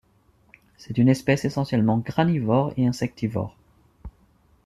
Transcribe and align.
C'est 0.77 0.97
une 0.97 1.09
espèce 1.09 1.45
essentiellement 1.45 1.99
granivore 1.99 2.73
et 2.75 2.87
insectivore. 2.87 3.55